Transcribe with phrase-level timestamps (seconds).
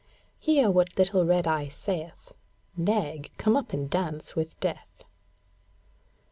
[0.39, 2.33] Hear what little Red Eye saith:
[2.75, 5.03] 'Nag, come up and dance with death!'